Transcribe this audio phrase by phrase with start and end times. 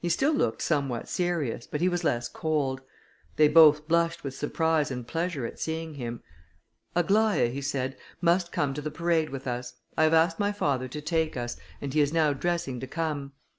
[0.03, 2.81] He still looked somewhat serious, but he was less cold.
[3.35, 6.23] They both blushed with surprise and pleasure at seeing him.
[6.95, 10.87] "Aglaïa," he said, "must come to the parade with us; I have asked my father
[10.87, 13.33] to take us, and he is now dressing to come.